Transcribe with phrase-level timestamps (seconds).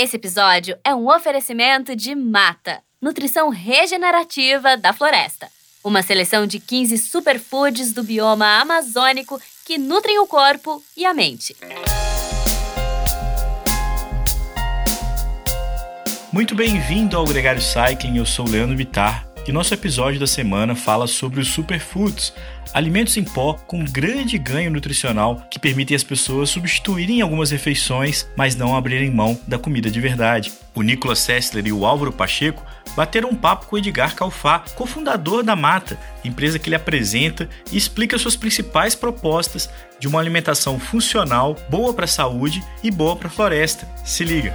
[0.00, 5.48] Esse episódio é um oferecimento de Mata, nutrição regenerativa da floresta.
[5.82, 11.56] Uma seleção de 15 superfoods do bioma amazônico que nutrem o corpo e a mente.
[16.32, 21.08] Muito bem-vindo ao Gregário Cycling, eu sou Leandro Bitar e nosso episódio da semana fala
[21.08, 22.32] sobre os superfoods,
[22.72, 28.56] alimentos em pó com grande ganho nutricional que permitem as pessoas substituírem algumas refeições, mas
[28.56, 30.52] não abrirem mão da comida de verdade.
[30.74, 32.64] O Nicolas Sessler e o Álvaro Pacheco
[32.96, 38.18] bateram um papo com Edgar Calfá, cofundador da Mata, empresa que ele apresenta e explica
[38.18, 43.30] suas principais propostas de uma alimentação funcional, boa para a saúde e boa para a
[43.30, 43.88] floresta.
[44.04, 44.54] Se liga!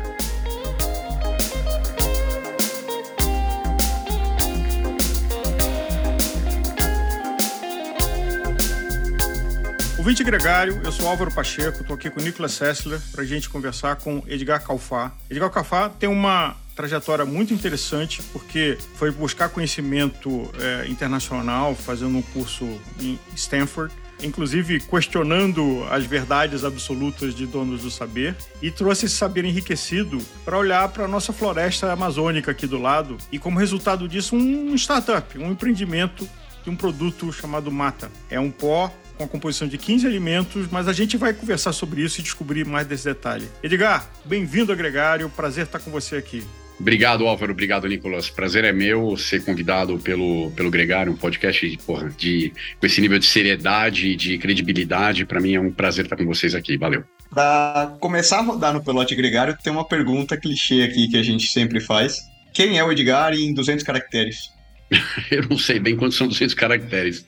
[10.01, 13.47] Ouvinte Gregário, eu sou Álvaro Pacheco, estou aqui com o Nicolas Sessler para a gente
[13.47, 15.11] conversar com Edgar Calfá.
[15.29, 22.21] Edgar Calfá tem uma trajetória muito interessante porque foi buscar conhecimento é, internacional, fazendo um
[22.23, 22.65] curso
[22.99, 23.93] em Stanford,
[24.23, 30.57] inclusive questionando as verdades absolutas de donos do saber, e trouxe esse saber enriquecido para
[30.57, 35.37] olhar para a nossa floresta amazônica aqui do lado e, como resultado disso, um startup,
[35.37, 36.27] um empreendimento
[36.63, 38.11] de um produto chamado Mata.
[38.29, 38.91] É um pó
[39.21, 42.65] com a composição de 15 alimentos, mas a gente vai conversar sobre isso e descobrir
[42.65, 43.47] mais desse detalhe.
[43.61, 46.43] Edgar, bem-vindo Gregário, prazer estar com você aqui.
[46.79, 47.51] Obrigado, Álvaro.
[47.51, 48.31] Obrigado, Nicolas.
[48.31, 53.19] Prazer é meu ser convidado pelo, pelo Gregário, um podcast porra, de, com esse nível
[53.19, 55.25] de seriedade e de credibilidade.
[55.25, 56.77] Para mim é um prazer estar com vocês aqui.
[56.77, 57.03] Valeu.
[57.29, 61.47] Para começar a rodar no Pelote Gregário, tem uma pergunta clichê aqui que a gente
[61.47, 62.17] sempre faz.
[62.51, 64.49] Quem é o Edgar em 200 caracteres?
[65.29, 67.23] Eu não sei bem quantos são 200 caracteres.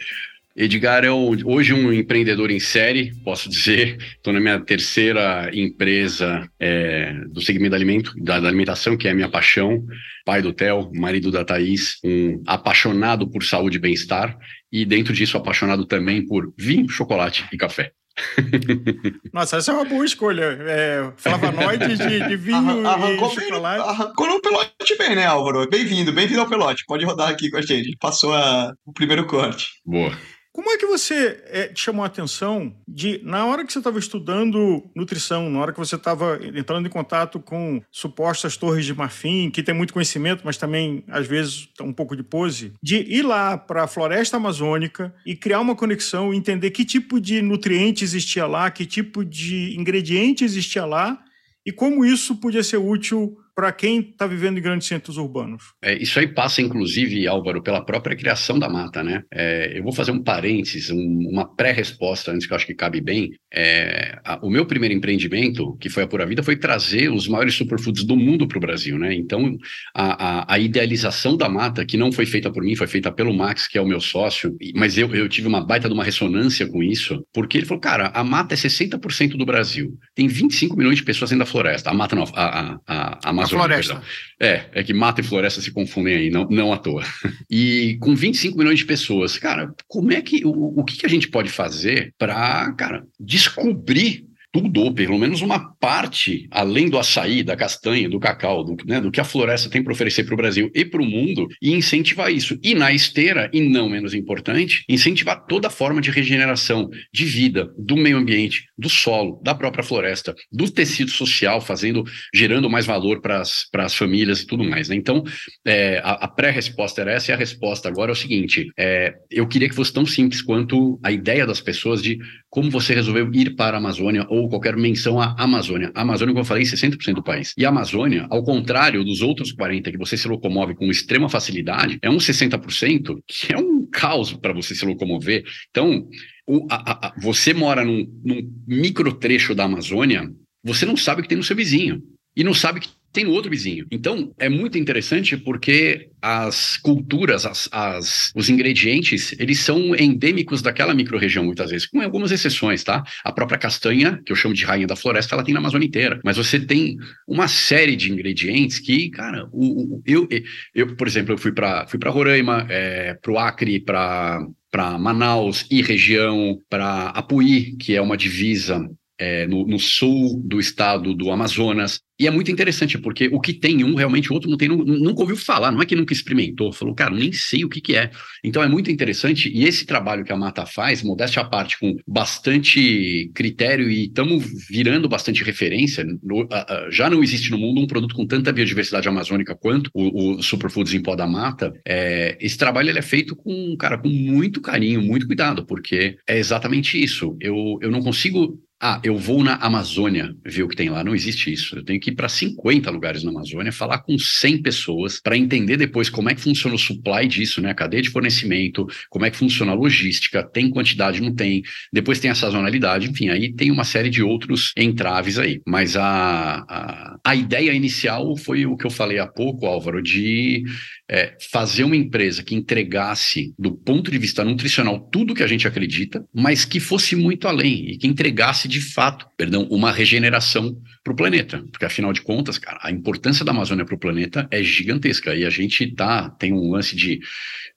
[0.56, 3.98] Edgar é hoje um empreendedor em série, posso dizer.
[4.00, 9.12] Estou na minha terceira empresa é, do segmento da, alimento, da, da, alimentação, que é
[9.12, 9.84] a minha paixão.
[10.24, 14.38] Pai do Theo, marido da Thaís, um apaixonado por saúde e bem-estar.
[14.72, 17.92] E dentro disso, apaixonado também por vinho, chocolate e café.
[19.34, 20.56] Nossa, essa é uma boa escolha.
[20.68, 23.82] É, flavonoides de, de vinho arrancou e chocolate.
[23.82, 25.68] Bem, arrancou no pelote bem, né, Álvaro?
[25.68, 26.84] Bem-vindo, bem-vindo ao pelote.
[26.86, 27.98] Pode rodar aqui com a gente.
[28.00, 29.70] Passou a, o primeiro corte.
[29.84, 30.16] Boa.
[30.54, 33.98] Como é que você é, te chamou a atenção de, na hora que você estava
[33.98, 39.50] estudando nutrição, na hora que você estava entrando em contato com supostas torres de marfim,
[39.50, 43.58] que tem muito conhecimento, mas também, às vezes, um pouco de pose, de ir lá
[43.58, 48.70] para a floresta amazônica e criar uma conexão, entender que tipo de nutriente existia lá,
[48.70, 51.20] que tipo de ingrediente existia lá
[51.66, 55.74] e como isso podia ser útil para quem está vivendo em grandes centros urbanos.
[55.82, 59.24] É, isso aí passa, inclusive, Álvaro, pela própria criação da mata, né?
[59.32, 63.00] É, eu vou fazer um parênteses, um, uma pré-resposta, antes que eu acho que cabe
[63.02, 63.32] bem.
[63.54, 67.54] É, a, o meu primeiro empreendimento, que foi a Pura Vida, foi trazer os maiores
[67.54, 69.14] superfoods do mundo para o Brasil, né?
[69.14, 69.56] Então,
[69.94, 73.34] a, a, a, idealização da mata, que não foi feita por mim, foi feita pelo
[73.34, 76.68] Max, que é o meu sócio, mas eu, eu tive uma baita de uma ressonância
[76.68, 80.98] com isso, porque ele falou, cara, a mata é 60% do Brasil, tem 25 milhões
[80.98, 81.90] de pessoas dentro da floresta.
[81.90, 83.84] A mata não, a, a, a, Amazônia.
[83.84, 84.02] floresta.
[84.40, 87.04] É, é que mata e floresta se confundem aí, não, não à toa.
[87.50, 90.46] E com 25 milhões de pessoas, cara, como é que.
[90.46, 95.42] O, o que, que a gente pode fazer para, cara, descobrir tudo, ou pelo menos
[95.42, 99.68] uma parte, além do açaí, da castanha, do cacau, do, né, do que a floresta
[99.68, 102.60] tem para oferecer para o Brasil e para o mundo, e incentivar isso.
[102.62, 107.98] E na esteira, e não menos importante, incentivar toda forma de regeneração de vida, do
[107.98, 113.42] meio ambiente, do solo, da própria floresta, do tecido social, fazendo, gerando mais valor para
[113.42, 114.88] as famílias e tudo mais.
[114.88, 114.96] Né?
[114.96, 115.24] Então,
[115.66, 119.48] é, a, a pré-resposta era essa, e a resposta agora é o seguinte: é, eu
[119.48, 122.20] queria que fosse tão simples quanto a ideia das pessoas de
[122.54, 125.92] como você resolveu ir para a Amazônia ou qualquer menção à Amazônia.
[125.96, 127.52] A Amazônia, como eu falei, 60% é do país.
[127.58, 131.98] E a Amazônia, ao contrário dos outros 40% que você se locomove com extrema facilidade,
[132.00, 135.44] é um 60% que é um caos para você se locomover.
[135.72, 136.08] Então,
[136.46, 140.32] o, a, a, você mora num, num micro trecho da Amazônia,
[140.64, 142.04] você não sabe o que tem no seu vizinho.
[142.36, 143.86] E não sabe que tem outro vizinho.
[143.92, 150.94] Então, é muito interessante porque as culturas, as, as, os ingredientes, eles são endêmicos daquela
[150.94, 153.04] microrregião, muitas vezes, com algumas exceções, tá?
[153.24, 156.20] A própria castanha, que eu chamo de rainha da floresta, ela tem na Amazônia inteira.
[156.24, 160.28] Mas você tem uma série de ingredientes que, cara, o, o eu,
[160.74, 165.68] eu, por exemplo, eu fui para fui Roraima, é, para o Acre, para para Manaus
[165.70, 168.84] e região, para Apuí, que é uma divisa
[169.20, 172.02] é, no, no, sul do estado do Amazonas.
[172.20, 175.22] E é muito interessante, porque o que tem um, realmente o outro não tem, nunca
[175.22, 178.12] ouviu falar, não é que nunca experimentou, falou, cara, nem sei o que, que é.
[178.44, 181.96] Então é muito interessante, e esse trabalho que a Mata faz, modéstia à parte, com
[182.08, 186.48] bastante critério, e estamos virando bastante referência, no,
[186.92, 190.94] já não existe no mundo um produto com tanta biodiversidade amazônica quanto o, o Superfoods
[190.94, 191.74] em pó da mata.
[191.86, 196.38] É, esse trabalho ele é feito com, cara, com muito carinho, muito cuidado, porque é
[196.38, 197.36] exatamente isso.
[197.42, 201.06] Eu, eu não consigo ah, eu vou na Amazônia ver o que tem lá.
[201.06, 201.78] Não existe isso.
[201.78, 205.78] Eu tenho que ir para 50 lugares na Amazônia, falar com 100 pessoas para entender
[205.78, 207.72] depois como é que funciona o supply disso, né?
[207.72, 211.64] A cadeia de fornecimento, como é que funciona a logística, tem quantidade, não tem.
[211.94, 215.62] Depois tem a sazonalidade, enfim, aí tem uma série de outros entraves aí.
[215.66, 220.66] Mas a, a, a ideia inicial foi o que eu falei há pouco, Álvaro, de
[221.10, 225.68] é, fazer uma empresa que entregasse, do ponto de vista nutricional, tudo que a gente
[225.68, 231.14] acredita, mas que fosse muito além e que entregasse de fato, perdão, uma regeneração para
[231.14, 231.64] o planeta.
[231.72, 235.36] Porque, afinal de contas, cara, a importância da Amazônia para o planeta é gigantesca.
[235.36, 237.20] E a gente tá, tem um lance de,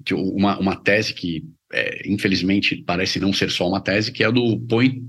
[0.00, 4.30] de uma, uma tese que é, infelizmente, parece não ser só uma tese, que é
[4.30, 4.58] do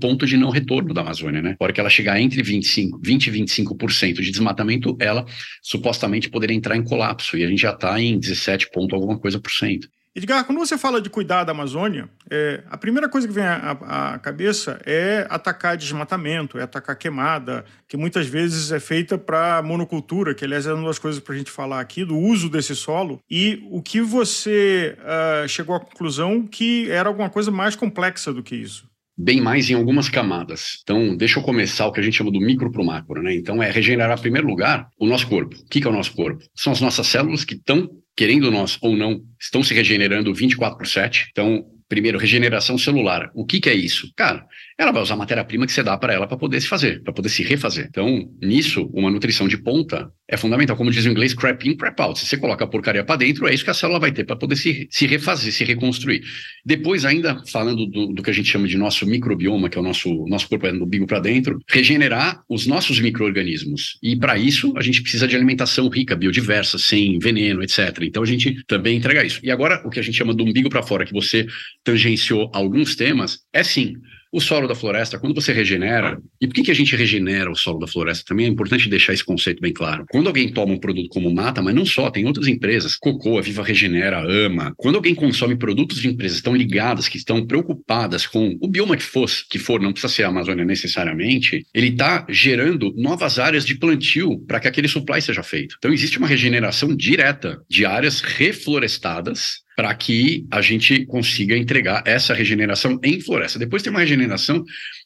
[0.00, 1.56] ponto de não retorno da Amazônia, né?
[1.58, 5.24] A hora que ela chegar entre 25, 20 e 25% de desmatamento, ela
[5.62, 9.40] supostamente poderia entrar em colapso, e a gente já está em 17 ponto alguma coisa
[9.40, 9.88] por cento.
[10.14, 14.18] Edgar, quando você fala de cuidar da Amazônia, é, a primeira coisa que vem à,
[14.20, 20.44] cabeça é atacar desmatamento, é atacar queimada, que muitas vezes é feita para monocultura, que
[20.44, 23.20] aliás é uma das coisas para a gente falar aqui, do uso desse solo.
[23.30, 28.42] E o que você uh, chegou à conclusão que era alguma coisa mais complexa do
[28.42, 28.88] que isso?
[29.20, 30.78] bem mais em algumas camadas.
[30.84, 33.34] Então, deixa eu começar o que a gente chama do micro para o macro, né?
[33.34, 35.56] Então, é regenerar, em primeiro lugar, o nosso corpo.
[35.56, 36.44] O que é o nosso corpo?
[36.54, 40.88] São as nossas células que estão querendo nós ou não, estão se regenerando 24 por
[40.88, 41.28] 7.
[41.30, 43.30] Então, primeiro, regeneração celular.
[43.32, 44.12] O que, que é isso?
[44.16, 44.44] Cara,
[44.78, 47.12] ela vai usar a matéria-prima que você dá para ela para poder se fazer, para
[47.12, 47.86] poder se refazer.
[47.90, 50.76] Então, nisso, uma nutrição de ponta é fundamental.
[50.76, 52.20] Como diz o inglês, crap in, crap out.
[52.20, 54.36] Se você coloca a porcaria para dentro, é isso que a célula vai ter para
[54.36, 56.22] poder se, se refazer, se reconstruir.
[56.64, 59.84] Depois, ainda falando do, do que a gente chama de nosso microbioma, que é o
[59.84, 63.98] nosso, nosso corpo é do umbigo para dentro, regenerar os nossos micro-organismos.
[64.00, 67.98] E para isso, a gente precisa de alimentação rica, biodiversa, sem veneno, etc.
[68.02, 69.40] Então, a gente também entrega isso.
[69.42, 71.48] E agora, o que a gente chama do umbigo para fora, que você
[71.82, 73.94] tangenciou alguns temas, é sim
[74.32, 77.56] o solo da floresta, quando você regenera, e por que, que a gente regenera o
[77.56, 78.24] solo da floresta?
[78.26, 80.04] Também é importante deixar esse conceito bem claro.
[80.10, 83.42] Quando alguém toma um produto como mata, mas não só, tem outras empresas, Cocô, a
[83.42, 84.74] Viva Regenera, Ama.
[84.76, 88.96] Quando alguém consome produtos de empresas que estão ligadas, que estão preocupadas com o bioma
[88.96, 93.64] que for, que for não precisa ser a Amazônia necessariamente, ele está gerando novas áreas
[93.64, 95.76] de plantio para que aquele supply seja feito.
[95.78, 102.34] Então existe uma regeneração direta de áreas reflorestadas para que a gente consiga entregar essa
[102.34, 103.60] regeneração em floresta.
[103.60, 104.64] Depois tem uma regeneração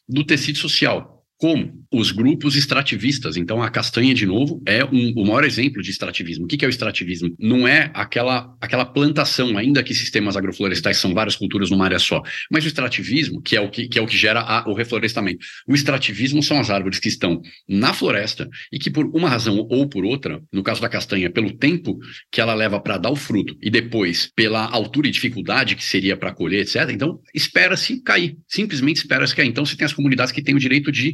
[0.09, 3.35] do tecido social como os grupos extrativistas.
[3.35, 6.45] Então, a castanha, de novo, é um, o maior exemplo de extrativismo.
[6.45, 7.35] O que, que é o extrativismo?
[7.37, 12.21] Não é aquela, aquela plantação, ainda que sistemas agroflorestais são várias culturas numa área só,
[12.49, 15.45] mas o extrativismo, que é o que, que, é o que gera a, o reflorestamento.
[15.67, 19.85] O extrativismo são as árvores que estão na floresta e que, por uma razão ou
[19.89, 21.99] por outra, no caso da castanha, pelo tempo
[22.31, 26.15] que ela leva para dar o fruto e depois pela altura e dificuldade que seria
[26.15, 28.37] para colher, etc., então espera-se cair.
[28.47, 29.49] Simplesmente espera-se cair.
[29.49, 31.13] Então, você tem as comunidades que têm o direito de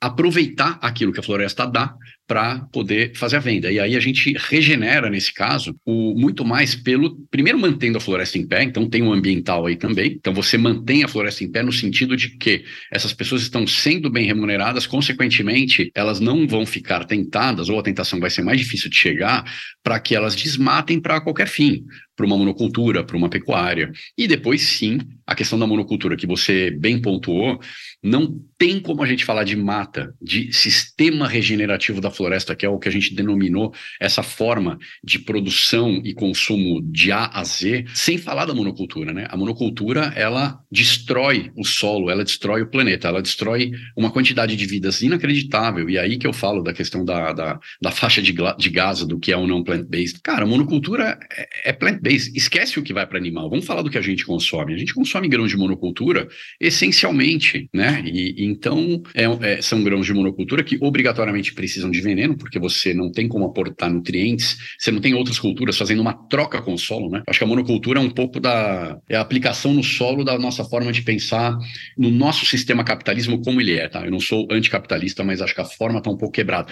[0.00, 1.94] aproveitar aquilo que a floresta dá
[2.30, 3.72] para poder fazer a venda.
[3.72, 8.38] E aí a gente regenera, nesse caso, o muito mais pelo, primeiro mantendo a floresta
[8.38, 10.12] em pé, então tem um ambiental aí também.
[10.12, 14.08] Então você mantém a floresta em pé no sentido de que essas pessoas estão sendo
[14.08, 18.88] bem remuneradas, consequentemente, elas não vão ficar tentadas, ou a tentação vai ser mais difícil
[18.88, 19.44] de chegar,
[19.82, 21.82] para que elas desmatem para qualquer fim,
[22.14, 23.90] para uma monocultura, para uma pecuária.
[24.16, 27.58] E depois, sim, a questão da monocultura, que você bem pontuou,
[28.00, 29.89] não tem como a gente falar de mata,
[30.20, 35.18] de sistema regenerativo da floresta, que é o que a gente denominou essa forma de
[35.18, 39.26] produção e consumo de A a Z, sem falar da monocultura, né?
[39.30, 44.66] A monocultura, ela destrói o solo, ela destrói o planeta, ela destrói uma quantidade de
[44.66, 45.88] vidas inacreditável.
[45.88, 48.70] E aí que eu falo da questão da, da, da faixa de, de
[49.06, 50.20] do que é ou não plant-based.
[50.22, 52.36] Cara, monocultura é, é plant-based.
[52.36, 53.50] Esquece o que vai para animal.
[53.50, 54.74] Vamos falar do que a gente consome.
[54.74, 56.28] A gente consome grãos de monocultura
[56.60, 58.02] essencialmente, né?
[58.06, 62.58] E, então, é, é, são são grãos de monocultura que obrigatoriamente precisam de veneno, porque
[62.58, 66.74] você não tem como aportar nutrientes, você não tem outras culturas fazendo uma troca com
[66.74, 67.22] o solo, né?
[67.26, 70.64] Acho que a monocultura é um pouco da é a aplicação no solo da nossa
[70.64, 71.56] forma de pensar
[71.96, 74.04] no nosso sistema capitalismo como ele é, tá?
[74.04, 76.70] Eu não sou anticapitalista, mas acho que a forma está um pouco quebrada.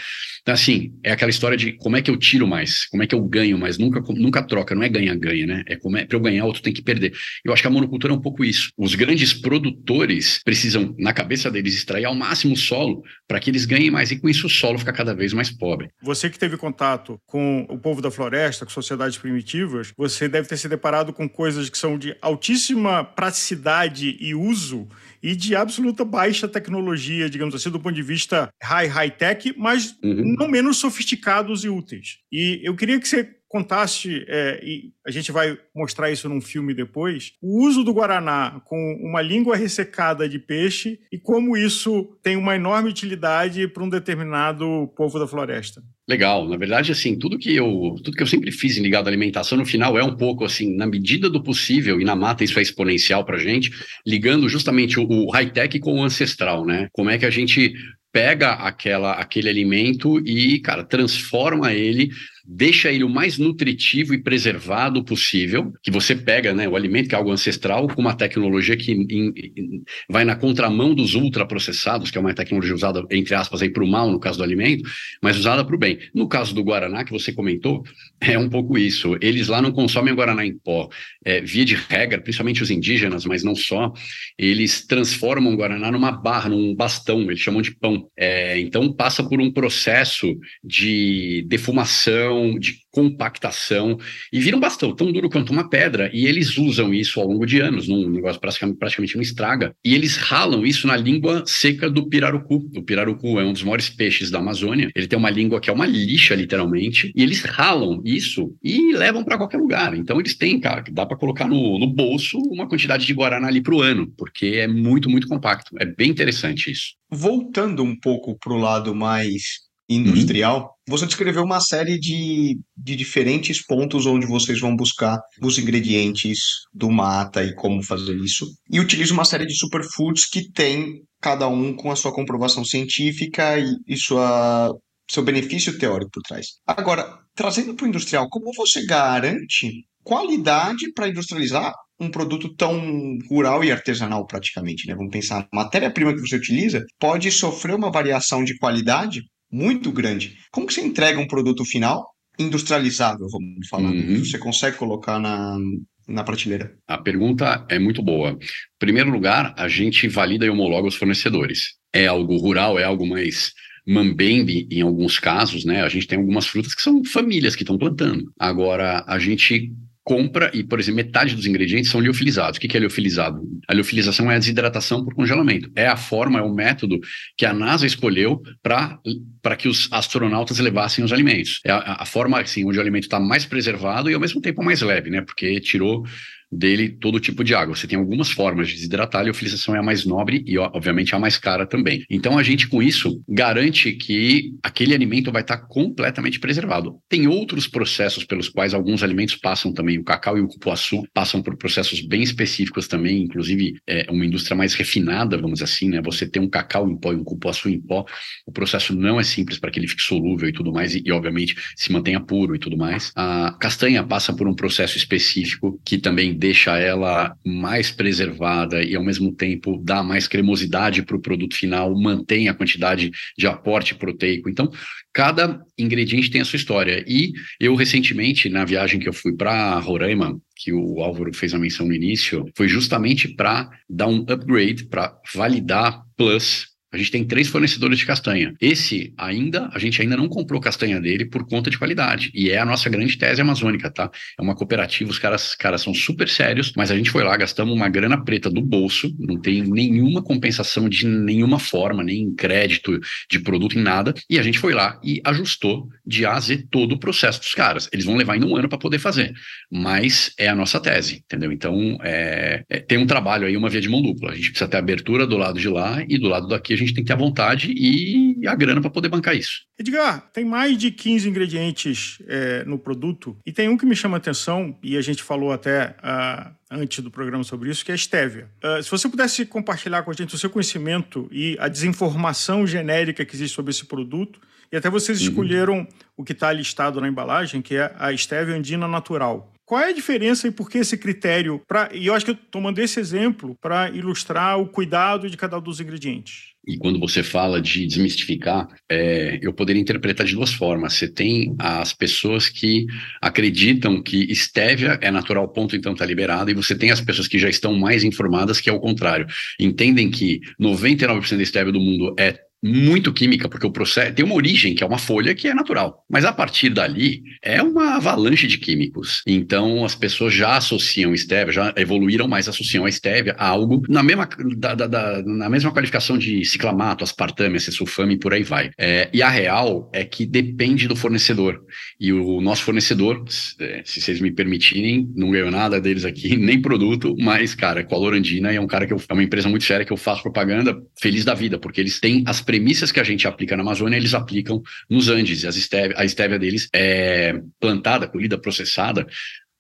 [0.49, 3.23] Assim, é aquela história de como é que eu tiro mais, como é que eu
[3.23, 5.63] ganho mais, nunca, nunca troca, não é ganha-ganha, né?
[5.67, 7.13] É como é, para eu ganhar, outro tem que perder.
[7.45, 8.71] Eu acho que a monocultura é um pouco isso.
[8.77, 13.65] Os grandes produtores precisam, na cabeça deles, extrair ao máximo o solo para que eles
[13.65, 15.91] ganhem mais, e com isso o solo fica cada vez mais pobre.
[16.03, 20.57] Você que teve contato com o povo da floresta, com sociedades primitivas, você deve ter
[20.57, 24.89] se deparado com coisas que são de altíssima praticidade e uso
[25.23, 30.37] e de absoluta baixa tecnologia, digamos assim, do ponto de vista high high-tech, mas uhum.
[30.39, 32.19] não menos sofisticados e úteis.
[32.31, 36.75] E eu queria que você contasse, é, e a gente vai mostrar isso num filme
[36.75, 42.37] depois, o uso do Guaraná com uma língua ressecada de peixe e como isso tem
[42.37, 45.83] uma enorme utilidade para um determinado povo da floresta.
[46.07, 49.59] Legal, na verdade, assim, tudo que eu, tudo que eu sempre fiz ligado à alimentação,
[49.59, 52.63] no final é um pouco assim, na medida do possível, e na mata isso é
[52.63, 53.71] exponencial para gente,
[54.07, 56.89] ligando justamente o, o high-tech com o ancestral, né?
[56.93, 57.75] Como é que a gente
[58.13, 62.11] pega aquela, aquele alimento e, cara, transforma ele
[62.51, 67.15] deixa ele o mais nutritivo e preservado possível, que você pega né, o alimento, que
[67.15, 72.17] é algo ancestral, com uma tecnologia que in, in, vai na contramão dos ultraprocessados, que
[72.17, 74.89] é uma tecnologia usada, entre aspas, para o mal, no caso do alimento,
[75.23, 75.99] mas usada para o bem.
[76.15, 77.85] No caso do Guaraná, que você comentou,
[78.19, 79.19] é um pouco isso.
[79.21, 80.89] Eles lá não consomem o Guaraná em pó.
[81.23, 83.93] É, via de regra, principalmente os indígenas, mas não só,
[84.39, 88.09] eles transformam o Guaraná numa barra, num bastão, eles chamam de pão.
[88.17, 93.99] É, então passa por um processo de defumação, de compactação
[94.33, 96.11] e vira um bastão tão duro quanto uma pedra.
[96.13, 99.75] E eles usam isso ao longo de anos, num negócio praticamente, praticamente não estraga.
[99.85, 102.69] E eles ralam isso na língua seca do pirarucu.
[102.77, 104.91] O pirarucu é um dos maiores peixes da Amazônia.
[104.95, 109.25] Ele tem uma língua que é uma lixa, literalmente, e eles ralam isso e levam
[109.25, 109.97] para qualquer lugar.
[109.97, 113.49] Então eles têm, cara, que dá para colocar no, no bolso uma quantidade de guaraná
[113.49, 115.77] ali para o ano, porque é muito, muito compacto.
[115.79, 116.95] É bem interessante isso.
[117.11, 120.69] Voltando um pouco para o lado mais industrial, uhum.
[120.97, 126.41] você descreveu uma série de, de diferentes pontos onde vocês vão buscar os ingredientes
[126.73, 128.47] do mata e como fazer isso.
[128.71, 133.59] E utiliza uma série de superfoods que tem cada um com a sua comprovação científica
[133.59, 134.75] e, e sua,
[135.11, 136.47] seu benefício teórico por trás.
[136.67, 143.65] Agora, trazendo para o industrial, como você garante qualidade para industrializar um produto tão rural
[143.65, 144.95] e artesanal praticamente, né?
[144.95, 150.37] Vamos pensar, a matéria-prima que você utiliza pode sofrer uma variação de qualidade muito grande.
[150.51, 152.07] Como que você entrega um produto final
[152.39, 153.91] industrializável, vamos falar?
[153.91, 154.25] Uhum.
[154.25, 155.59] Você consegue colocar na,
[156.07, 156.75] na prateleira?
[156.87, 158.31] A pergunta é muito boa.
[158.31, 158.39] Em
[158.79, 161.75] primeiro lugar, a gente valida e homologa os fornecedores.
[161.93, 163.53] É algo rural, é algo mais
[163.87, 165.83] mambembe em alguns casos, né?
[165.83, 168.31] A gente tem algumas frutas que são famílias que estão plantando.
[168.39, 169.73] Agora, a gente
[170.09, 172.57] compra e, por exemplo, metade dos ingredientes são liofilizados.
[172.57, 173.43] O que é liofilizado?
[173.69, 175.71] A liofilização é a desidratação por congelamento.
[175.77, 176.99] É a forma, é o método
[177.37, 181.61] que a NASA escolheu para que os astronautas levassem os alimentos.
[181.63, 184.65] É a, a forma, assim, onde o alimento está mais preservado e, ao mesmo tempo,
[184.65, 185.21] mais leve, né?
[185.21, 186.07] Porque tirou
[186.51, 187.75] dele todo tipo de água.
[187.75, 191.19] Você tem algumas formas de desidratar, a liofilização é a mais nobre e, obviamente, a
[191.19, 192.05] mais cara também.
[192.11, 196.99] Então, a gente, com isso, garante que aquele alimento vai estar completamente preservado.
[197.09, 201.43] Tem outros processos pelos quais alguns alimentos passam também, o cacau e o cupuaçu passam
[201.43, 206.01] por processos bem específicos também, inclusive é uma indústria mais refinada, vamos assim, né?
[206.03, 208.05] Você tem um cacau em pó e um cupuaçu em pó,
[208.47, 211.13] o processo não é simples para que ele fique solúvel e tudo mais, e, e
[211.13, 213.13] obviamente se mantenha puro e tudo mais.
[213.15, 219.03] A castanha passa por um processo específico que também deixa ela mais preservada e, ao
[219.03, 224.49] mesmo tempo, dá mais cremosidade para o produto final, mantém a quantidade de aporte proteico.
[224.49, 224.71] Então,
[225.13, 227.05] cada ingrediente tem a sua história.
[227.09, 231.59] E eu, recentemente, na viagem que eu fui para Roraima, que o Álvaro fez a
[231.59, 237.25] menção no início, foi justamente para dar um upgrade, para validar Plus a gente tem
[237.25, 238.55] três fornecedores de castanha.
[238.61, 242.31] Esse ainda, a gente ainda não comprou castanha dele por conta de qualidade.
[242.35, 244.11] E é a nossa grande tese amazônica, tá?
[244.39, 247.75] É uma cooperativa, os caras, caras são super sérios, mas a gente foi lá, gastamos
[247.75, 252.99] uma grana preta do bolso, não tem nenhuma compensação de nenhuma forma, nem crédito
[253.31, 254.15] de produto em nada.
[254.29, 257.53] E a gente foi lá e ajustou de A a Z todo o processo dos
[257.53, 257.89] caras.
[257.93, 259.35] Eles vão levar ainda um ano para poder fazer.
[259.71, 261.53] Mas é a nossa tese, entendeu?
[261.53, 264.33] Então, é, é, tem um trabalho aí, uma via de mão dupla.
[264.33, 267.05] A gente precisa ter abertura do lado de lá e do lado daqui gente tem
[267.05, 269.63] que ter a vontade e a grana para poder bancar isso.
[269.79, 274.17] Edgar, tem mais de 15 ingredientes é, no produto e tem um que me chama
[274.17, 277.95] a atenção, e a gente falou até uh, antes do programa sobre isso, que é
[277.95, 278.49] a stevia.
[278.63, 283.25] Uh, se você pudesse compartilhar com a gente o seu conhecimento e a desinformação genérica
[283.25, 285.29] que existe sobre esse produto, e até vocês uhum.
[285.29, 289.53] escolheram o que está listado na embalagem, que é a stevia andina natural.
[289.69, 291.61] Qual é a diferença e por que esse critério?
[291.69, 295.37] Pra, e eu acho que eu estou tomando esse exemplo para ilustrar o cuidado de
[295.37, 296.55] cada um dos ingredientes.
[296.67, 300.95] E quando você fala de desmistificar, é, eu poderia interpretar de duas formas.
[300.95, 302.87] Você tem as pessoas que
[303.21, 307.39] acreditam que estévia é natural, ponto, então está liberado, e você tem as pessoas que
[307.39, 309.27] já estão mais informadas, que é o contrário.
[309.61, 314.35] Entendem que 99% da estévia do mundo é muito química, porque o processo tem uma
[314.35, 316.05] origem, que é uma folha que é natural.
[316.09, 319.23] Mas a partir dali é uma avalanche de químicos.
[319.27, 324.03] Então as pessoas já associam estévia, já evoluíram, mas associam a estévia a algo na
[324.03, 328.71] mesma, da, da, da, na mesma qualificação de ciclamato, aspartame, sulfame e por aí vai.
[328.79, 331.61] É, e a real é que depende do fornecedor.
[332.01, 336.61] E o nosso fornecedor, se, se vocês me permitirem, não ganho nada deles aqui, nem
[336.61, 339.65] produto, mas, cara, com a Lorandina é um cara que eu, é uma empresa muito
[339.65, 343.05] séria que eu faço propaganda feliz da vida, porque eles têm as premissas que a
[343.05, 345.43] gente aplica na Amazônia, eles aplicam nos Andes.
[345.43, 349.07] E as estévia, a estévia deles é plantada, colhida, processada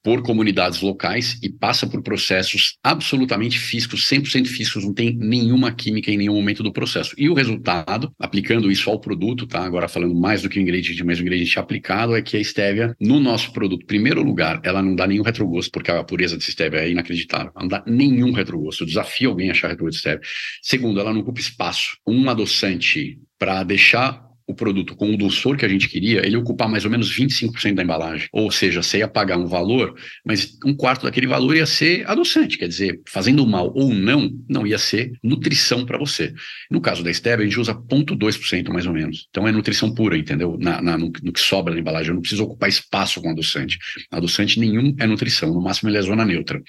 [0.02, 6.10] por comunidades locais e passa por processos absolutamente físicos, 100% físicos, não tem nenhuma química
[6.10, 7.14] em nenhum momento do processo.
[7.18, 9.64] E o resultado, aplicando isso ao produto, tá?
[9.64, 12.94] Agora falando mais do que o ingrediente, mas o ingrediente aplicado é que a estévia,
[13.00, 16.78] no nosso produto, primeiro lugar, ela não dá nenhum retrogosto, porque a pureza dessa estévia
[16.78, 17.52] é inacreditável.
[17.54, 18.84] Ela não dá nenhum retrogosto.
[18.84, 20.20] Eu desafio alguém a achar retrogosto de estévia.
[20.62, 21.98] Segundo, ela não ocupa espaço.
[22.06, 26.68] Um adoçante para deixar o produto com o dulçor que a gente queria, ele ocupar
[26.68, 28.28] mais ou menos 25% da embalagem.
[28.32, 32.56] Ou seja, você ia pagar um valor, mas um quarto daquele valor ia ser adoçante,
[32.56, 36.32] quer dizer, fazendo mal ou não, não ia ser nutrição para você.
[36.70, 39.26] No caso da stevia, a gente usa 0,2% mais ou menos.
[39.28, 40.56] Então é nutrição pura, entendeu?
[40.58, 42.08] Na, na no, no, que sobra da embalagem.
[42.08, 43.78] Eu não preciso ocupar espaço com adoçante.
[44.10, 46.62] Adoçante nenhum é nutrição, no máximo ele é zona neutra.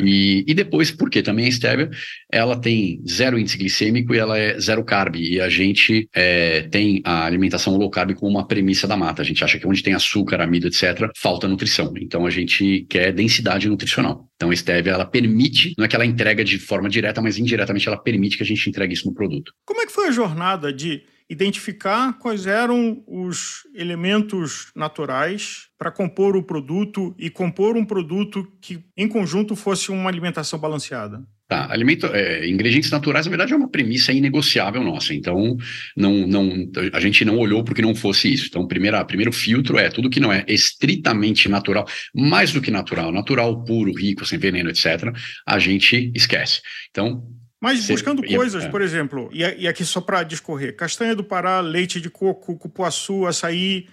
[0.00, 1.90] E, e depois, porque também a stevia,
[2.32, 5.14] ela tem zero índice glicêmico e ela é zero carb.
[5.14, 9.20] E a gente é, tem a alimentação low carb como uma premissa da mata.
[9.20, 11.92] A gente acha que onde tem açúcar, amido, etc., falta nutrição.
[11.98, 14.28] Então a gente quer densidade nutricional.
[14.36, 17.86] Então a stevia ela permite, não é que ela entrega de forma direta, mas indiretamente
[17.86, 19.52] ela permite que a gente entregue isso no produto.
[19.66, 26.36] Como é que foi a jornada de identificar quais eram os elementos naturais para compor
[26.36, 31.26] o produto e compor um produto que, em conjunto, fosse uma alimentação balanceada?
[31.54, 35.14] Tá, alimento, é, ingredientes naturais, na verdade, é uma premissa inegociável nossa.
[35.14, 35.56] Então,
[35.96, 38.46] não, não, a gente não olhou porque não fosse isso.
[38.48, 43.12] Então, primeiro, primeiro filtro é tudo que não é estritamente natural, mais do que natural,
[43.12, 45.14] natural, puro, rico, sem veneno, etc.,
[45.46, 46.60] a gente esquece.
[46.90, 47.24] Então,
[47.60, 48.68] mas buscando coisas, é.
[48.68, 53.26] por exemplo, e, e aqui só para discorrer: castanha do Pará, leite de coco, cupuaçu,
[53.26, 53.86] açaí,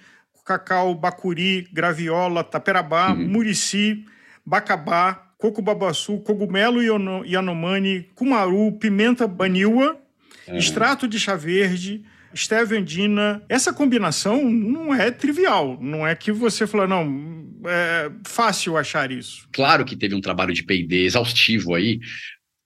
[0.44, 3.28] cacau, bacuri, graviola, taperabá, uhum.
[3.28, 4.04] murici,
[4.46, 6.82] bacabá, coco babaçu, cogumelo
[7.26, 10.00] yanomani, cumaru, pimenta baniwa,
[10.48, 10.58] é.
[10.58, 12.04] extrato de chá verde,
[12.36, 13.44] stevia andina.
[13.50, 15.78] Essa combinação não é trivial.
[15.82, 19.48] Não é que você fala, não, é fácil achar isso.
[19.52, 22.00] Claro que teve um trabalho de P&D exaustivo aí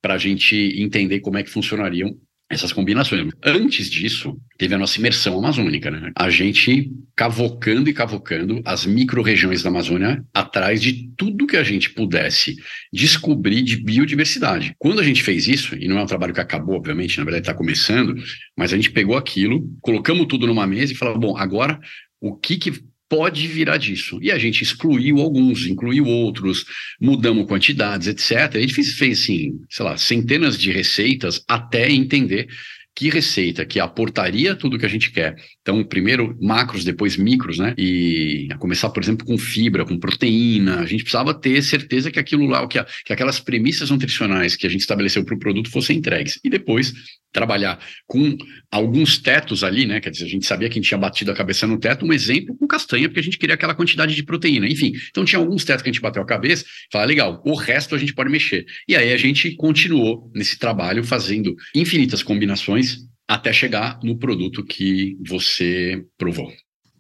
[0.02, 2.16] para a gente entender como é que funcionariam
[2.50, 3.32] essas combinações.
[3.44, 6.12] Antes disso, teve a nossa imersão amazônica, né?
[6.16, 11.90] A gente cavocando e cavocando as micro-regiões da Amazônia atrás de tudo que a gente
[11.90, 12.56] pudesse
[12.94, 14.76] descobrir de biodiversidade.
[14.78, 17.44] Quando a gente fez isso, e não é um trabalho que acabou, obviamente, na verdade
[17.44, 18.16] está começando,
[18.56, 21.80] mas a gente pegou aquilo, colocamos tudo numa mesa e falou, bom, agora
[22.22, 24.20] o que, que pode virar disso.
[24.22, 26.66] E a gente excluiu alguns, incluiu outros,
[27.00, 28.56] mudamos quantidades, etc.
[28.56, 32.48] A gente fez, fez assim, sei lá, centenas de receitas até entender
[32.96, 35.36] que receita que aportaria tudo que a gente quer.
[35.62, 37.76] Então, primeiro macros, depois micros, né?
[37.78, 40.80] E a começar, por exemplo, com fibra, com proteína.
[40.80, 44.66] A gente precisava ter certeza que aquilo lá, que, a, que aquelas premissas nutricionais que
[44.66, 46.40] a gente estabeleceu para o produto fossem entregues.
[46.42, 46.94] E depois
[47.36, 48.38] trabalhar com
[48.72, 50.00] alguns tetos ali, né?
[50.00, 52.14] Quer dizer, a gente sabia que a gente tinha batido a cabeça no teto, um
[52.14, 54.68] exemplo com castanha, porque a gente queria aquela quantidade de proteína.
[54.68, 57.94] Enfim, então tinha alguns tetos que a gente bateu a cabeça, falar, legal, o resto
[57.94, 58.66] a gente pode mexer.
[58.88, 65.18] E aí a gente continuou nesse trabalho fazendo infinitas combinações até chegar no produto que
[65.28, 66.50] você provou.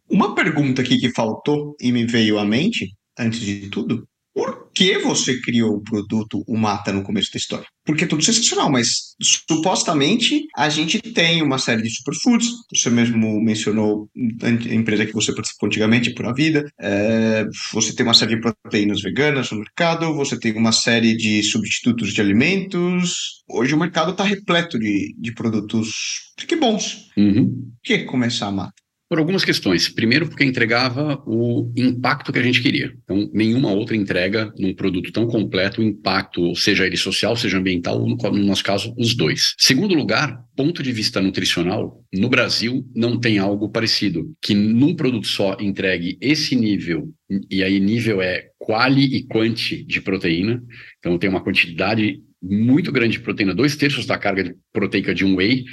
[0.09, 4.97] Uma pergunta aqui que faltou e me veio à mente, antes de tudo, por que
[4.99, 7.65] você criou o produto o Mata no começo da história.
[7.85, 12.49] Porque é tudo sensacional, mas supostamente a gente tem uma série de superfoods.
[12.73, 14.09] Você mesmo mencionou
[14.43, 16.65] a empresa que você participou antigamente, por a vida.
[16.81, 21.41] É, você tem uma série de proteínas veganas no mercado, você tem uma série de
[21.41, 23.43] substitutos de alimentos.
[23.47, 27.09] Hoje o mercado está repleto de, de produtos que bons.
[27.15, 27.45] Uhum.
[27.45, 28.84] Por que começar a Mata?
[29.07, 29.87] Por algumas questões.
[29.87, 32.91] Primeiro, porque entregava o impacto que a gente queria.
[33.03, 37.99] Então, nenhuma outra entrega num produto tão completo o impacto, seja ele social, seja ambiental,
[37.99, 39.53] no, no nosso caso, os dois.
[39.59, 45.27] Segundo lugar, ponto de vista nutricional, no Brasil não tem algo parecido, que num produto
[45.27, 47.13] só entregue esse nível,
[47.49, 50.63] e aí nível é quali e quanti de proteína,
[50.97, 55.35] então tem uma quantidade muito grande de proteína, dois terços da carga proteica de um
[55.35, 55.63] whey,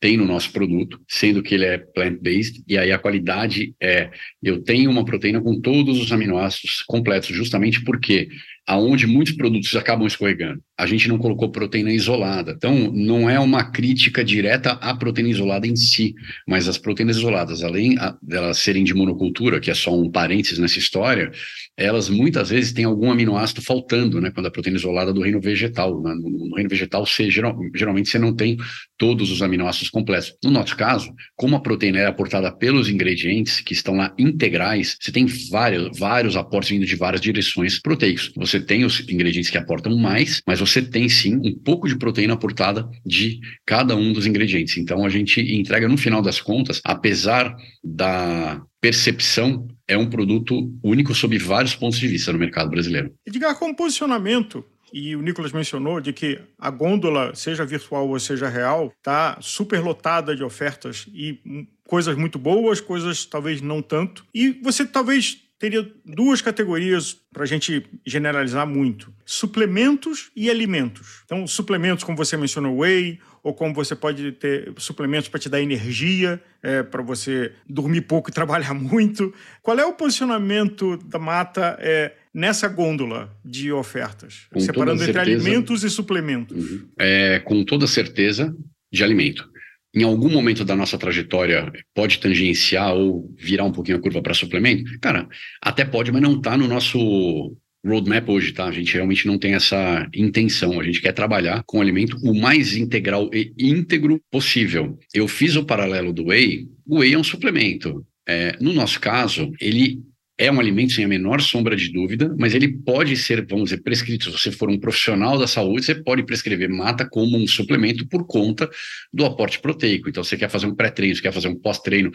[0.00, 4.10] tem no nosso produto, sendo que ele é plant-based, e aí a qualidade é,
[4.42, 8.28] eu tenho uma proteína com todos os aminoácidos completos, justamente porque
[8.70, 10.62] aonde muitos produtos acabam escorregando.
[10.78, 12.52] A gente não colocou proteína isolada.
[12.52, 16.14] Então, não é uma crítica direta à proteína isolada em si,
[16.46, 20.78] mas as proteínas isoladas, além delas serem de monocultura, que é só um parênteses nessa
[20.78, 21.32] história,
[21.76, 24.30] elas muitas vezes têm algum aminoácido faltando, né?
[24.30, 26.00] Quando a proteína isolada do reino vegetal.
[26.00, 26.14] Né?
[26.14, 28.56] No, no, reino vegetal, você, geral, geralmente você não tem
[28.96, 30.36] todos os aminoácidos completos.
[30.44, 35.10] No nosso caso, como a proteína é aportada pelos ingredientes que estão lá integrais, você
[35.10, 38.30] tem vários, vários aportes vindo de várias direções proteicos.
[38.36, 42.34] Você tem os ingredientes que aportam mais, mas você tem sim um pouco de proteína
[42.34, 44.76] aportada de cada um dos ingredientes.
[44.76, 51.14] Então a gente entrega no final das contas, apesar da percepção, é um produto único
[51.14, 53.12] sob vários pontos de vista no mercado brasileiro.
[53.26, 58.48] Edgar, como posicionamento, e o Nicolas mencionou de que a gôndola, seja virtual ou seja
[58.48, 61.38] real, está super lotada de ofertas e
[61.86, 64.24] coisas muito boas, coisas talvez não tanto.
[64.34, 71.22] E você talvez teria duas categorias para a gente generalizar muito: suplementos e alimentos.
[71.26, 75.60] Então, suplementos, como você mencionou, whey, ou como você pode ter suplementos para te dar
[75.60, 79.32] energia, é, para você dormir pouco e trabalhar muito.
[79.62, 84.46] Qual é o posicionamento da mata é, nessa gôndola de ofertas?
[84.50, 86.56] Com separando entre alimentos e suplementos.
[86.56, 86.88] Uhum.
[86.98, 88.56] É, com toda certeza,
[88.90, 89.49] de alimento
[89.94, 94.34] em algum momento da nossa trajetória pode tangenciar ou virar um pouquinho a curva para
[94.34, 94.84] suplemento?
[95.00, 95.28] Cara,
[95.60, 98.66] até pode, mas não está no nosso roadmap hoje, tá?
[98.66, 100.78] A gente realmente não tem essa intenção.
[100.78, 104.98] A gente quer trabalhar com o alimento o mais integral e íntegro possível.
[105.14, 106.68] Eu fiz o paralelo do whey.
[106.86, 108.04] O whey é um suplemento.
[108.28, 110.00] É, no nosso caso, ele
[110.40, 113.82] é um alimento sem a menor sombra de dúvida, mas ele pode ser, vamos dizer,
[113.82, 114.24] prescrito.
[114.24, 118.26] Se você for um profissional da saúde, você pode prescrever mata como um suplemento por
[118.26, 118.68] conta
[119.12, 120.08] do aporte proteico.
[120.08, 122.10] Então, você quer fazer um pré-treino, você quer fazer um pós-treino.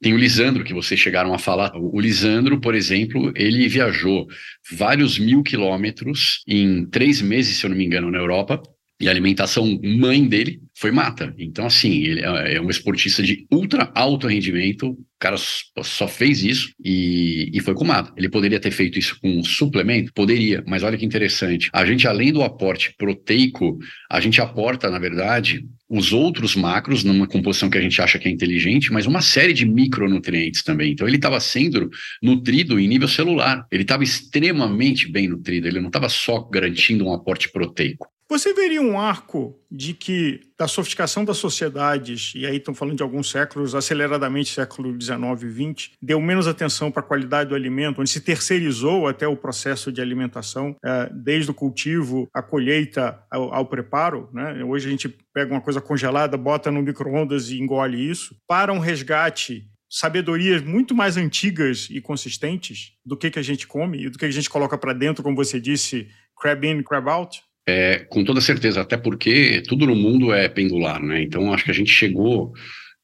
[0.00, 1.70] Tem o Lisandro, que vocês chegaram a falar.
[1.76, 4.26] O Lisandro, por exemplo, ele viajou
[4.72, 8.58] vários mil quilômetros em três meses, se eu não me engano, na Europa,
[8.98, 11.34] e a alimentação mãe dele foi mata.
[11.38, 14.90] Então, assim, ele é, é um esportista de ultra alto rendimento.
[14.90, 18.12] O cara só fez isso e, e foi com mata.
[18.16, 20.12] Ele poderia ter feito isso com um suplemento?
[20.14, 21.68] Poderia, mas olha que interessante.
[21.72, 23.78] A gente, além do aporte proteico,
[24.10, 28.28] a gente aporta, na verdade, os outros macros numa composição que a gente acha que
[28.28, 30.92] é inteligente, mas uma série de micronutrientes também.
[30.92, 31.90] Então ele estava sendo
[32.22, 33.66] nutrido em nível celular.
[33.70, 35.68] Ele estava extremamente bem nutrido.
[35.68, 38.08] Ele não estava só garantindo um aporte proteico.
[38.28, 43.02] Você veria um arco de que da sofisticação das sociedades, e aí estão falando de
[43.02, 48.00] alguns séculos, aceleradamente século XIX e XX, deu menos atenção para a qualidade do alimento,
[48.00, 53.54] onde se terceirizou até o processo de alimentação, é, desde o cultivo, a colheita, ao,
[53.54, 54.28] ao preparo.
[54.32, 54.64] Né?
[54.64, 58.80] Hoje a gente pega uma coisa congelada, bota no micro-ondas e engole isso, para um
[58.80, 64.18] resgate sabedorias muito mais antigas e consistentes do que, que a gente come e do
[64.18, 68.22] que a gente coloca para dentro, como você disse, crab in, crab out, é, com
[68.22, 71.22] toda certeza, até porque tudo no mundo é pendular, né?
[71.22, 72.52] Então acho que a gente chegou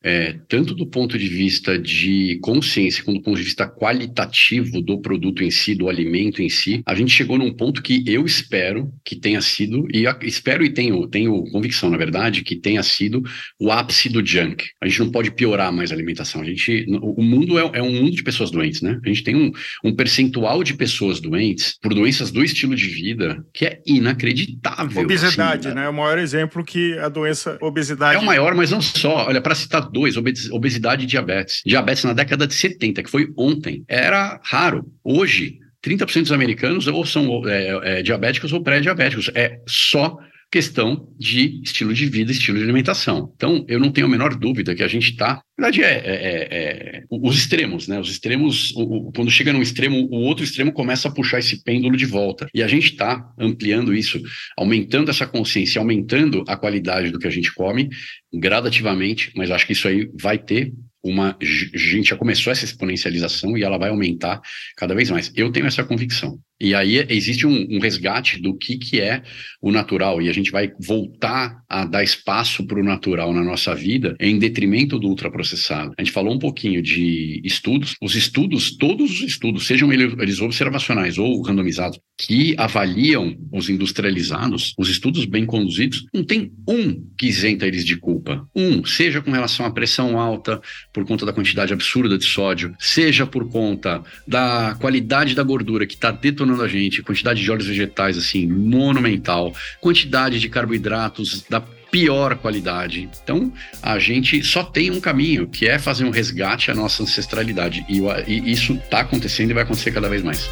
[0.03, 5.01] é, tanto do ponto de vista de consciência, quanto do ponto de vista qualitativo do
[5.01, 8.93] produto em si, do alimento em si, a gente chegou num ponto que eu espero
[9.05, 13.23] que tenha sido, e espero e tenho, tenho convicção, na verdade, que tenha sido
[13.61, 14.65] o ápice do junk.
[14.81, 16.41] A gente não pode piorar mais a alimentação.
[16.41, 18.99] A gente, o mundo é, é um mundo de pessoas doentes, né?
[19.05, 19.53] A gente tem um,
[19.85, 25.03] um percentual de pessoas doentes por doenças do estilo de vida que é inacreditável.
[25.03, 25.85] Obesidade, assim, né?
[25.85, 28.17] É o maior exemplo que a doença obesidade.
[28.17, 29.27] É o maior, mas não só.
[29.27, 30.17] Olha, para citar dois,
[30.51, 31.63] obesidade e diabetes.
[31.65, 34.85] Diabetes na década de 70, que foi ontem, era raro.
[35.05, 39.31] Hoje, 30% dos americanos ou são é, é, diabéticos ou pré-diabéticos.
[39.35, 40.17] É só
[40.53, 43.33] questão de estilo de vida, estilo de alimentação.
[43.35, 45.43] Então, eu não tenho a menor dúvida que a gente está.
[45.59, 47.99] Na verdade, é, é, é, é, os extremos, né?
[47.99, 51.65] Os extremos, o, o, quando chega num extremo, o outro extremo começa a puxar esse
[51.65, 52.47] pêndulo de volta.
[52.55, 54.21] E a gente está ampliando isso,
[54.59, 57.89] aumentando essa consciência, aumentando a qualidade do que a gente come
[58.31, 60.71] gradativamente, mas acho que isso aí vai ter
[61.03, 61.37] uma.
[61.41, 64.41] A gente já começou essa exponencialização e ela vai aumentar
[64.77, 65.33] cada vez mais.
[65.35, 66.39] Eu tenho essa convicção.
[66.63, 69.25] E aí existe um, um, resgate do que, que é
[69.61, 73.75] o natural, e a gente vai voltar a dar espaço para o natural na nossa
[73.75, 75.93] vida em detrimento do ultraprocessado.
[75.99, 77.97] A gente falou um pouquinho de estudos.
[78.01, 84.89] Os estudos, todos os estudos, sejam eles observacionais ou randomizados, que avaliam os industrializados, os
[84.89, 88.49] estudos bem conduzidos, não tem um que isenta eles de culpa.
[88.55, 90.61] Um, seja com relação à pressão alta,
[90.95, 95.95] por conta da quantidade absurda de sódio, seja por conta da qualidade da gordura que
[95.95, 102.37] está detonando a gente, quantidade de óleos vegetais assim monumental, quantidade de carboidratos da pior
[102.37, 103.09] qualidade.
[103.23, 107.85] Então, a gente só tem um caminho, que é fazer um resgate à nossa ancestralidade.
[107.89, 110.51] E, e isso está acontecendo e vai acontecer cada vez mais.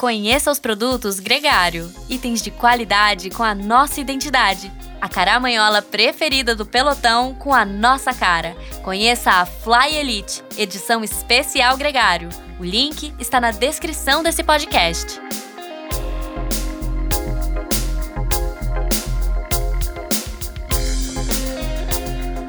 [0.00, 4.72] Conheça os produtos Gregário, itens de qualidade com a nossa identidade.
[4.98, 8.56] A caramanhola preferida do pelotão com a nossa cara.
[8.82, 12.30] Conheça a Fly Elite, edição especial Gregário.
[12.58, 15.20] O link está na descrição desse podcast.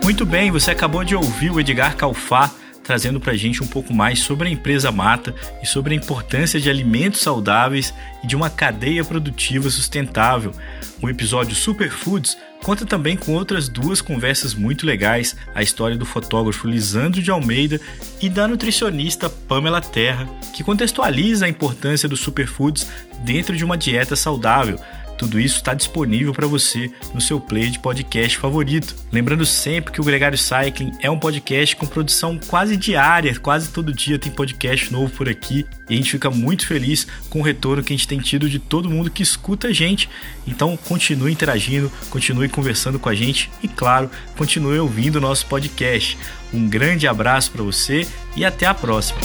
[0.02, 2.50] Muito bem, você acabou de ouvir o Edgar Calfá
[2.92, 6.60] trazendo para a gente um pouco mais sobre a empresa Mata e sobre a importância
[6.60, 10.52] de alimentos saudáveis e de uma cadeia produtiva sustentável.
[11.02, 16.68] O episódio Superfoods conta também com outras duas conversas muito legais, a história do fotógrafo
[16.68, 17.80] Lisandro de Almeida
[18.22, 22.90] e da nutricionista Pamela Terra, que contextualiza a importância dos superfoods
[23.24, 24.78] dentro de uma dieta saudável.
[25.22, 28.96] Tudo isso está disponível para você no seu play de podcast favorito.
[29.12, 33.94] Lembrando sempre que o Gregário Cycling é um podcast com produção quase diária, quase todo
[33.94, 37.84] dia tem podcast novo por aqui e a gente fica muito feliz com o retorno
[37.84, 40.10] que a gente tem tido de todo mundo que escuta a gente.
[40.48, 46.18] Então continue interagindo, continue conversando com a gente e, claro, continue ouvindo o nosso podcast.
[46.52, 49.22] Um grande abraço para você e até a próxima.